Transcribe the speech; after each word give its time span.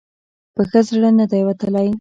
په 0.55 0.61
ښه 0.69 0.79
زړه 0.89 1.09
نه 1.19 1.25
دی 1.31 1.41
وتلی. 1.47 1.87